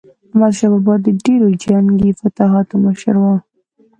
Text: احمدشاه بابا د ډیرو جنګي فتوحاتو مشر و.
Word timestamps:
احمدشاه 0.29 0.69
بابا 0.73 0.93
د 1.05 1.07
ډیرو 1.23 1.47
جنګي 1.63 2.09
فتوحاتو 2.19 2.75
مشر 2.85 3.15
و. 3.21 3.25